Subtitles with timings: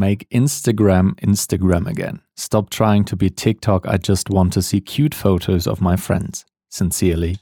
[0.00, 2.22] Make Instagram Instagram again.
[2.34, 3.86] Stop trying to be TikTok.
[3.86, 6.46] I just want to see cute photos of my friends.
[6.70, 7.36] Sincerely,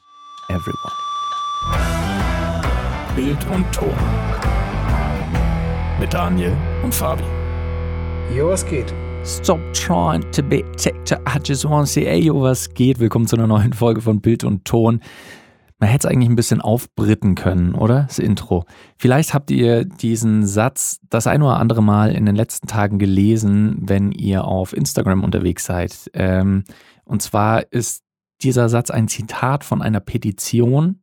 [0.51, 0.97] everyone.
[3.15, 3.95] Bild und Ton.
[6.01, 7.23] Mit Daniel und Fabi.
[8.35, 8.93] Jo, was geht?
[9.23, 11.21] Stop trying to be TikTok.
[11.29, 12.99] I just want to see, ey, yo, was geht?
[12.99, 15.01] Willkommen zu einer neuen Folge von Bild und Ton.
[15.79, 18.05] Man hätte es eigentlich ein bisschen aufbritten können, oder?
[18.09, 18.65] Das Intro.
[18.97, 23.77] Vielleicht habt ihr diesen Satz das ein oder andere Mal in den letzten Tagen gelesen,
[23.81, 26.11] wenn ihr auf Instagram unterwegs seid.
[26.15, 26.65] Ähm,
[27.05, 28.03] und zwar ist
[28.43, 31.01] dieser Satz ein Zitat von einer Petition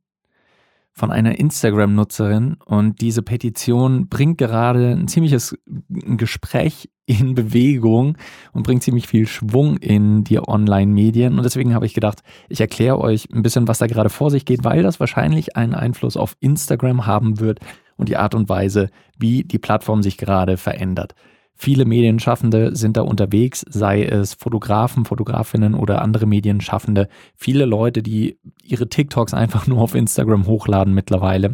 [0.97, 5.57] von einer Instagram-Nutzerin und diese Petition bringt gerade ein ziemliches
[5.89, 8.17] Gespräch in Bewegung
[8.53, 11.37] und bringt ziemlich viel Schwung in die Online-Medien.
[11.37, 14.45] Und deswegen habe ich gedacht, ich erkläre euch ein bisschen, was da gerade vor sich
[14.45, 17.59] geht, weil das wahrscheinlich einen Einfluss auf Instagram haben wird
[17.97, 21.13] und die Art und Weise, wie die Plattform sich gerade verändert.
[21.57, 27.07] Viele Medienschaffende sind da unterwegs, sei es Fotografen, Fotografinnen oder andere Medienschaffende.
[27.35, 31.53] Viele Leute, die ihre TikToks einfach nur auf Instagram hochladen mittlerweile.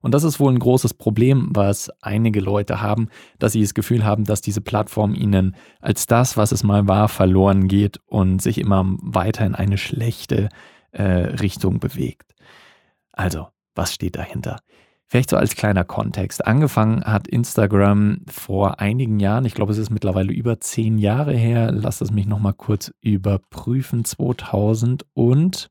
[0.00, 4.04] Und das ist wohl ein großes Problem, was einige Leute haben, dass sie das Gefühl
[4.04, 8.58] haben, dass diese Plattform ihnen als das, was es mal war, verloren geht und sich
[8.58, 10.48] immer weiter in eine schlechte
[10.92, 12.34] äh, Richtung bewegt.
[13.12, 14.60] Also, was steht dahinter?
[15.12, 16.46] Vielleicht so als kleiner Kontext.
[16.46, 21.70] Angefangen hat Instagram vor einigen Jahren, ich glaube, es ist mittlerweile über zehn Jahre her,
[21.70, 25.68] lass es mich nochmal kurz überprüfen, 2010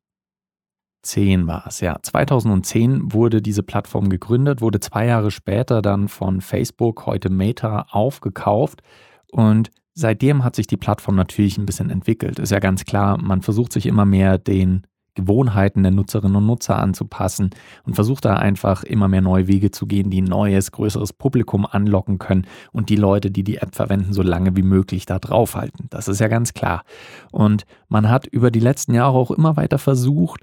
[1.48, 1.98] war es, ja.
[2.00, 8.84] 2010 wurde diese Plattform gegründet, wurde zwei Jahre später dann von Facebook, heute Meta, aufgekauft
[9.32, 12.38] und seitdem hat sich die Plattform natürlich ein bisschen entwickelt.
[12.38, 16.80] Ist ja ganz klar, man versucht sich immer mehr den Gewohnheiten der Nutzerinnen und Nutzer
[16.80, 17.50] anzupassen
[17.84, 21.66] und versucht da einfach immer mehr neue Wege zu gehen, die ein neues, größeres Publikum
[21.66, 25.88] anlocken können und die Leute, die die App verwenden, so lange wie möglich da draufhalten.
[25.90, 26.84] Das ist ja ganz klar.
[27.32, 30.42] Und man hat über die letzten Jahre auch immer weiter versucht,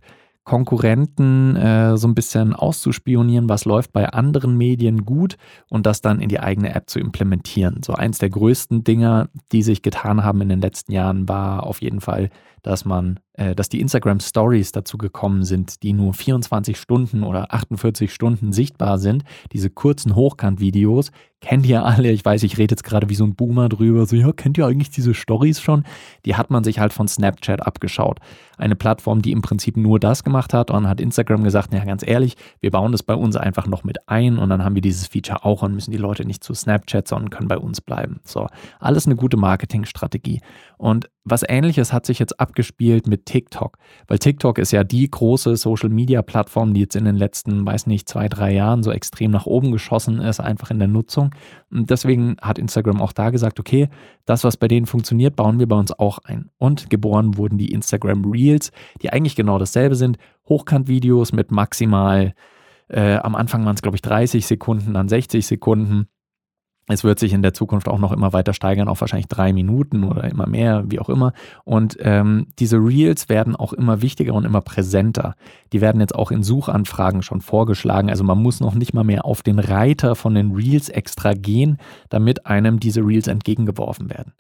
[0.49, 5.37] Konkurrenten äh, so ein bisschen auszuspionieren, was läuft bei anderen Medien gut
[5.69, 7.83] und das dann in die eigene App zu implementieren.
[7.85, 11.83] So eins der größten Dinger, die sich getan haben in den letzten Jahren, war auf
[11.83, 12.31] jeden Fall,
[12.63, 13.21] dass man
[13.55, 18.99] dass die Instagram Stories dazu gekommen sind, die nur 24 Stunden oder 48 Stunden sichtbar
[18.99, 19.23] sind.
[19.53, 22.11] Diese kurzen Hochkant-Videos kennt ihr alle.
[22.11, 24.07] Ich weiß, ich rede jetzt gerade wie so ein Boomer drüber.
[24.07, 25.85] So, ja, kennt ihr eigentlich diese Stories schon?
[26.25, 28.19] Die hat man sich halt von Snapchat abgeschaut.
[28.57, 30.71] Eine Plattform, die im Prinzip nur das gemacht hat.
[30.71, 33.85] Und dann hat Instagram gesagt, ja, ganz ehrlich, wir bauen das bei uns einfach noch
[33.85, 36.55] mit ein und dann haben wir dieses Feature auch und müssen die Leute nicht zu
[36.55, 38.21] Snapchat, sondern können bei uns bleiben.
[38.25, 38.49] So,
[38.81, 40.41] alles eine gute Marketingstrategie.
[40.77, 43.79] Und was ähnliches hat sich jetzt abgespielt mit TikTok.
[44.07, 48.29] Weil TikTok ist ja die große Social-Media-Plattform, die jetzt in den letzten, weiß nicht, zwei,
[48.29, 51.35] drei Jahren so extrem nach oben geschossen ist, einfach in der Nutzung.
[51.71, 53.89] Und deswegen hat Instagram auch da gesagt, okay,
[54.25, 56.51] das, was bei denen funktioniert, bauen wir bei uns auch ein.
[56.59, 58.73] Und geboren wurden die Instagram Reels,
[59.03, 60.19] die eigentlich genau dasselbe sind.
[60.49, 62.35] Hochkant-Videos mit maximal,
[62.89, 66.09] äh, am Anfang waren es, glaube ich, 30 Sekunden, dann 60 Sekunden
[66.89, 70.05] es wird sich in der Zukunft auch noch immer weiter steigern, auf wahrscheinlich drei Minuten
[70.05, 71.33] oder immer mehr, wie auch immer.
[71.65, 75.35] Und ähm, diese Reels werden auch immer wichtiger und immer präsenter.
[75.73, 78.09] Die werden jetzt auch in Suchanfragen schon vorgeschlagen.
[78.09, 81.77] Also man muss noch nicht mal mehr auf den Reiter von den Reels extra gehen,
[82.09, 84.33] damit einem diese Reels entgegengeworfen werden.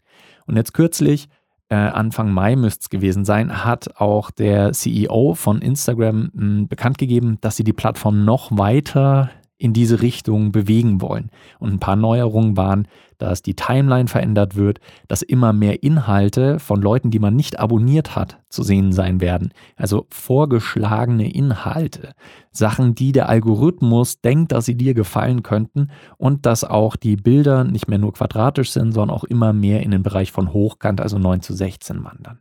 [0.47, 1.28] Und jetzt kürzlich,
[1.69, 6.69] äh, Anfang Mai müsste es gewesen sein, hat auch der CEO von Instagram mh, hm,
[6.69, 11.31] bekannt gegeben, dass sie die Plattform noch weiter in diese Richtung bewegen wollen.
[11.59, 12.87] Und ein paar Neuerungen waren,
[13.19, 18.15] dass die Timeline verändert wird, dass immer mehr Inhalte von Leuten, die man nicht abonniert
[18.15, 19.53] hat, zu sehen sein werden.
[19.77, 22.15] Also vorgeschlagene Inhalte.
[22.53, 27.65] Sachen, die der Algorithmus denkt, dass sie dir gefallen könnten und dass auch die Bilder
[27.65, 31.19] nicht mehr nur quadratisch sind, sondern auch immer mehr in den Bereich von Hochkant, also
[31.19, 32.39] 9 zu 16 wandern.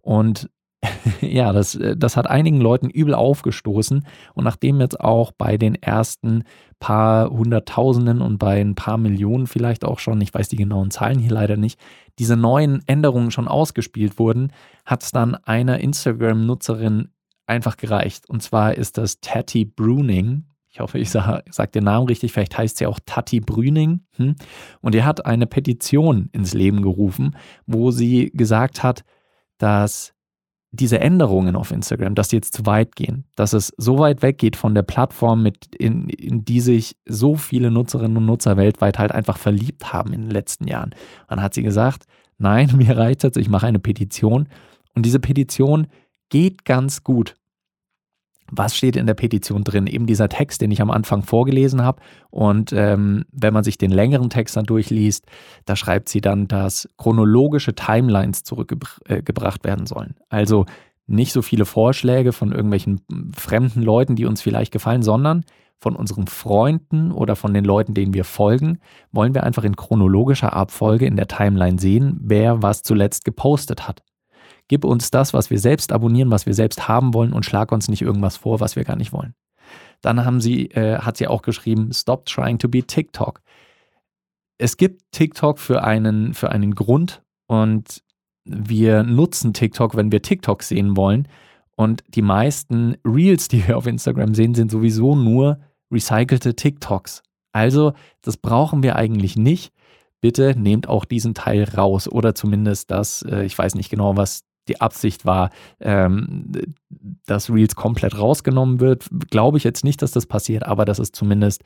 [0.00, 0.48] Und
[1.20, 4.06] ja, das, äh, das hat einigen Leuten übel aufgestoßen.
[4.34, 6.44] Und nachdem jetzt auch bei den ersten
[6.80, 11.18] paar Hunderttausenden und bei ein paar Millionen vielleicht auch schon, ich weiß die genauen Zahlen
[11.18, 11.78] hier leider nicht,
[12.18, 14.52] diese neuen Änderungen schon ausgespielt wurden,
[14.84, 17.08] hat es dann einer Instagram-Nutzerin
[17.46, 18.28] einfach gereicht.
[18.28, 20.44] Und zwar ist das Tati Bruning.
[20.68, 22.32] Ich hoffe, ich sage sag den Namen richtig.
[22.32, 24.00] Vielleicht heißt sie auch Tati Brüning.
[24.16, 24.34] Hm?
[24.80, 27.36] Und er hat eine Petition ins Leben gerufen,
[27.66, 29.04] wo sie gesagt hat,
[29.58, 30.14] dass
[30.74, 34.56] diese Änderungen auf Instagram, dass die jetzt zu weit gehen, dass es so weit weggeht
[34.56, 39.12] von der Plattform, mit in, in die sich so viele Nutzerinnen und Nutzer weltweit halt
[39.12, 40.94] einfach verliebt haben in den letzten Jahren.
[41.28, 42.04] Dann hat sie gesagt,
[42.38, 44.48] nein, mir reicht es, ich mache eine Petition.
[44.94, 45.86] Und diese Petition
[46.28, 47.36] geht ganz gut.
[48.50, 49.86] Was steht in der Petition drin?
[49.86, 52.00] Eben dieser Text, den ich am Anfang vorgelesen habe.
[52.30, 55.26] Und ähm, wenn man sich den längeren Text dann durchliest,
[55.64, 60.14] da schreibt sie dann, dass chronologische Timelines zurückgebracht äh, werden sollen.
[60.28, 60.66] Also
[61.06, 63.00] nicht so viele Vorschläge von irgendwelchen
[63.34, 65.44] fremden Leuten, die uns vielleicht gefallen, sondern
[65.78, 68.78] von unseren Freunden oder von den Leuten, denen wir folgen,
[69.12, 74.02] wollen wir einfach in chronologischer Abfolge in der Timeline sehen, wer was zuletzt gepostet hat.
[74.68, 77.88] Gib uns das, was wir selbst abonnieren, was wir selbst haben wollen und schlag uns
[77.88, 79.34] nicht irgendwas vor, was wir gar nicht wollen.
[80.00, 83.40] Dann haben sie, äh, hat sie auch geschrieben, Stop trying to be TikTok.
[84.58, 88.02] Es gibt TikTok für einen, für einen Grund und
[88.44, 91.28] wir nutzen TikTok, wenn wir TikTok sehen wollen.
[91.76, 95.58] Und die meisten Reels, die wir auf Instagram sehen, sind sowieso nur
[95.90, 97.22] recycelte TikToks.
[97.52, 99.72] Also, das brauchen wir eigentlich nicht.
[100.20, 104.44] Bitte nehmt auch diesen Teil raus oder zumindest das, äh, ich weiß nicht genau, was
[104.68, 105.50] die Absicht war,
[105.80, 106.52] ähm,
[107.26, 109.08] dass Reels komplett rausgenommen wird.
[109.30, 111.62] Glaube ich jetzt nicht, dass das passiert, aber dass es zumindest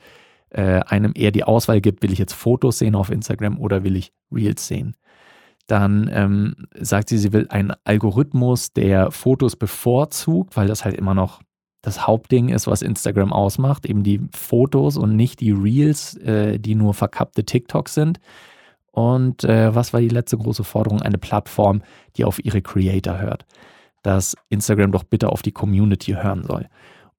[0.49, 3.95] äh, einem eher die Auswahl gibt, will ich jetzt Fotos sehen auf Instagram oder will
[3.95, 4.95] ich Reels sehen.
[5.67, 11.13] Dann ähm, sagt sie, sie will einen Algorithmus, der Fotos bevorzugt, weil das halt immer
[11.13, 11.41] noch
[11.81, 16.75] das Hauptding ist, was Instagram ausmacht, eben die Fotos und nicht die Reels, äh, die
[16.75, 18.19] nur verkappte TikToks sind.
[18.91, 21.01] Und äh, was war die letzte große Forderung?
[21.01, 21.81] Eine Plattform,
[22.17, 23.45] die auf ihre Creator hört.
[24.03, 26.67] Dass Instagram doch bitte auf die Community hören soll.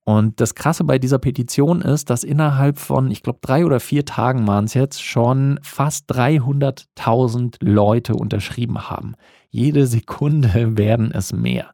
[0.04, 4.04] Und das Krasse bei dieser Petition ist, dass innerhalb von, ich glaube, drei oder vier
[4.04, 9.14] Tagen waren es jetzt, schon fast 300.000 Leute unterschrieben haben.
[9.50, 11.70] Jede Sekunde werden es mehr.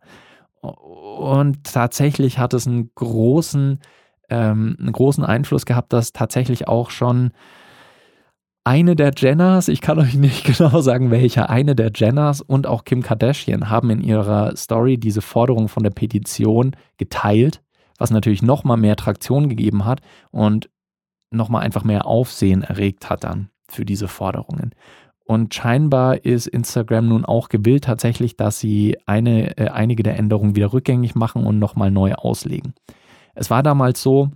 [0.60, 3.78] Und tatsächlich hat es einen großen,
[4.28, 7.30] ähm, einen großen Einfluss gehabt, dass tatsächlich auch schon
[8.66, 12.84] eine der Jenners, ich kann euch nicht genau sagen, welche, eine der Jenners und auch
[12.84, 17.62] Kim Kardashian haben in ihrer Story diese Forderung von der Petition geteilt,
[17.98, 20.68] was natürlich nochmal mehr Traktion gegeben hat und
[21.30, 24.72] nochmal einfach mehr Aufsehen erregt hat dann für diese Forderungen.
[25.24, 30.54] Und scheinbar ist Instagram nun auch gewillt tatsächlich, dass sie eine, äh, einige der Änderungen
[30.54, 32.74] wieder rückgängig machen und nochmal neu auslegen.
[33.34, 34.30] Es war damals so,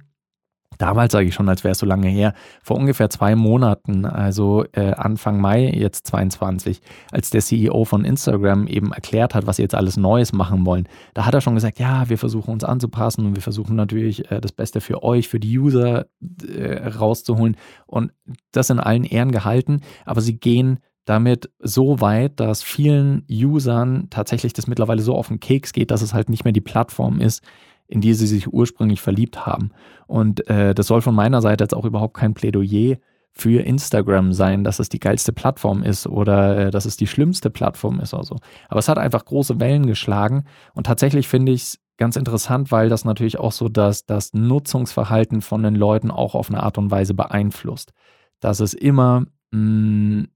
[0.81, 2.33] damals sage ich schon, als wäre es so lange her,
[2.63, 6.81] vor ungefähr zwei Monaten, also äh, Anfang Mai jetzt 22,
[7.13, 10.89] als der CEO von Instagram eben erklärt hat, was sie jetzt alles Neues machen wollen,
[11.15, 14.41] da hat er schon gesagt, ja, wir versuchen uns anzupassen und wir versuchen natürlich äh,
[14.41, 16.07] das Beste für euch, für die User
[16.47, 17.57] äh, rauszuholen.
[17.87, 18.13] Und
[18.53, 24.53] das in allen Ehren gehalten, aber sie gehen damit so weit, dass vielen Usern tatsächlich
[24.53, 27.43] das mittlerweile so auf den Keks geht, dass es halt nicht mehr die Plattform ist,
[27.91, 29.73] in die sie sich ursprünglich verliebt haben.
[30.07, 32.97] Und äh, das soll von meiner Seite jetzt auch überhaupt kein Plädoyer
[33.33, 37.51] für Instagram sein, dass es die geilste Plattform ist oder äh, dass es die schlimmste
[37.51, 38.37] Plattform ist oder so.
[38.69, 40.45] Aber es hat einfach große Wellen geschlagen
[40.75, 45.43] und tatsächlich finde ich es ganz interessant, weil das natürlich auch so dass das Nutzungsverhalten
[45.43, 47.93] von den Leuten auch auf eine Art und Weise beeinflusst.
[48.39, 50.29] Dass es immer mh, mm,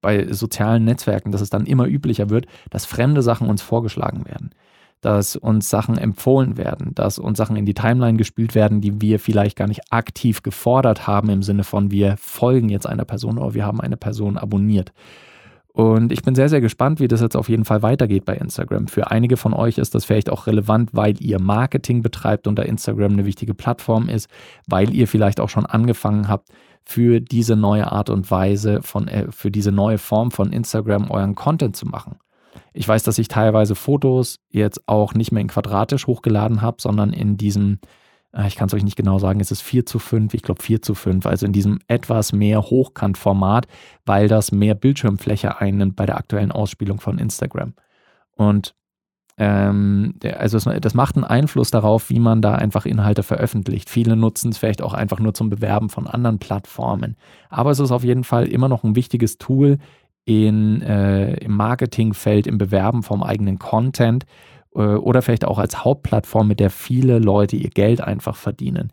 [0.00, 4.50] bei sozialen Netzwerken, dass es dann immer üblicher wird, dass fremde Sachen uns vorgeschlagen werden
[5.00, 9.18] dass uns Sachen empfohlen werden, dass uns Sachen in die Timeline gespielt werden, die wir
[9.18, 13.54] vielleicht gar nicht aktiv gefordert haben, im Sinne von wir folgen jetzt einer Person oder
[13.54, 14.92] wir haben eine Person abonniert.
[15.72, 18.88] Und ich bin sehr, sehr gespannt, wie das jetzt auf jeden Fall weitergeht bei Instagram.
[18.88, 22.62] Für einige von euch ist das vielleicht auch relevant, weil ihr Marketing betreibt und da
[22.62, 24.28] Instagram eine wichtige Plattform ist,
[24.66, 26.48] weil ihr vielleicht auch schon angefangen habt,
[26.84, 31.36] für diese neue Art und Weise von, äh, für diese neue Form von Instagram euren
[31.36, 32.16] Content zu machen.
[32.72, 37.12] Ich weiß, dass ich teilweise Fotos jetzt auch nicht mehr in quadratisch hochgeladen habe, sondern
[37.12, 37.78] in diesem,
[38.32, 40.62] äh, ich kann es euch nicht genau sagen, es ist 4 zu 5, ich glaube
[40.62, 43.66] 4 zu 5, also in diesem etwas mehr Hochkantformat,
[44.04, 47.74] weil das mehr Bildschirmfläche einnimmt bei der aktuellen Ausspielung von Instagram.
[48.32, 48.74] Und
[49.40, 53.88] ähm, also das macht einen Einfluss darauf, wie man da einfach Inhalte veröffentlicht.
[53.88, 57.16] Viele nutzen es vielleicht auch einfach nur zum Bewerben von anderen Plattformen.
[57.48, 59.78] Aber es ist auf jeden Fall immer noch ein wichtiges Tool
[60.30, 64.26] in, äh, im Marketingfeld, im Bewerben vom eigenen Content
[64.76, 68.92] äh, oder vielleicht auch als Hauptplattform, mit der viele Leute ihr Geld einfach verdienen.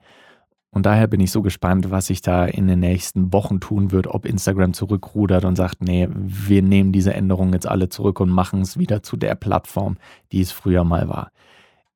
[0.71, 4.07] Und daher bin ich so gespannt, was sich da in den nächsten Wochen tun wird,
[4.07, 8.61] ob Instagram zurückrudert und sagt, nee, wir nehmen diese Änderungen jetzt alle zurück und machen
[8.61, 9.97] es wieder zu der Plattform,
[10.31, 11.29] die es früher mal war.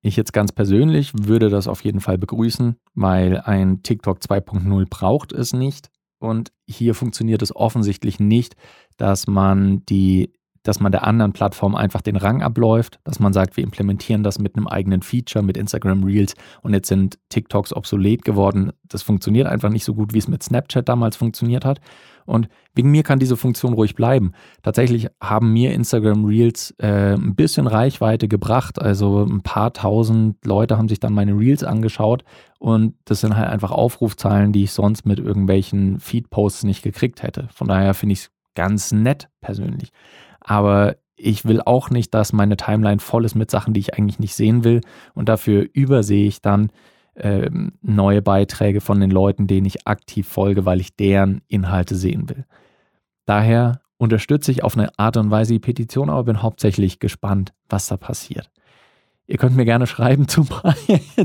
[0.03, 5.31] Ich jetzt ganz persönlich würde das auf jeden Fall begrüßen, weil ein TikTok 2.0 braucht
[5.31, 5.89] es nicht.
[6.21, 8.55] Und hier funktioniert es offensichtlich nicht,
[9.01, 10.31] dass man die
[10.63, 14.37] dass man der anderen Plattform einfach den Rang abläuft, dass man sagt, wir implementieren das
[14.37, 18.71] mit einem eigenen Feature, mit Instagram Reels und jetzt sind TikToks obsolet geworden.
[18.87, 21.81] Das funktioniert einfach nicht so gut, wie es mit Snapchat damals funktioniert hat.
[22.25, 24.33] Und wegen mir kann diese Funktion ruhig bleiben.
[24.61, 28.79] Tatsächlich haben mir Instagram Reels äh, ein bisschen Reichweite gebracht.
[28.79, 32.23] Also ein paar tausend Leute haben sich dann meine Reels angeschaut
[32.59, 37.47] und das sind halt einfach Aufrufzahlen, die ich sonst mit irgendwelchen Feed-Posts nicht gekriegt hätte.
[37.51, 39.91] Von daher finde ich es ganz nett persönlich.
[40.39, 44.19] Aber ich will auch nicht, dass meine Timeline voll ist mit Sachen, die ich eigentlich
[44.19, 44.81] nicht sehen will.
[45.13, 46.71] Und dafür übersehe ich dann
[47.15, 47.49] äh,
[47.81, 52.45] neue Beiträge von den Leuten, denen ich aktiv folge, weil ich deren Inhalte sehen will.
[53.25, 57.87] Daher unterstütze ich auf eine Art und Weise die Petition, aber bin hauptsächlich gespannt, was
[57.87, 58.49] da passiert.
[59.31, 60.45] Ihr könnt mir gerne schreiben, zum,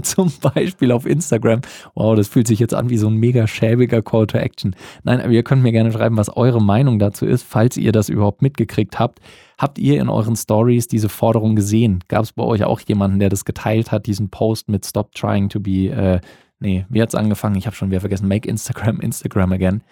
[0.03, 1.63] zum, Beispiel auf Instagram.
[1.95, 4.77] Wow, das fühlt sich jetzt an wie so ein mega schäbiger Call to Action.
[5.03, 8.09] Nein, aber ihr könnt mir gerne schreiben, was eure Meinung dazu ist, falls ihr das
[8.09, 9.19] überhaupt mitgekriegt habt.
[9.59, 11.99] Habt ihr in euren Stories diese Forderung gesehen?
[12.07, 15.49] Gab es bei euch auch jemanden, der das geteilt hat, diesen Post mit Stop trying
[15.49, 16.21] to be, äh,
[16.61, 17.57] nee, wie es angefangen?
[17.57, 19.83] Ich habe schon wieder vergessen, make Instagram Instagram again.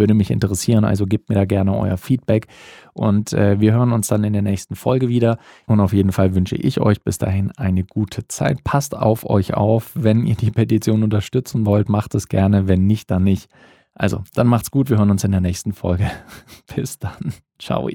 [0.00, 2.48] Würde mich interessieren, also gebt mir da gerne euer Feedback
[2.94, 5.38] und äh, wir hören uns dann in der nächsten Folge wieder.
[5.66, 8.64] Und auf jeden Fall wünsche ich euch bis dahin eine gute Zeit.
[8.64, 9.92] Passt auf euch auf.
[9.94, 12.66] Wenn ihr die Petition unterstützen wollt, macht es gerne.
[12.66, 13.48] Wenn nicht, dann nicht.
[13.94, 14.88] Also, dann macht's gut.
[14.88, 16.10] Wir hören uns in der nächsten Folge.
[16.74, 17.34] bis dann.
[17.58, 17.88] Ciao.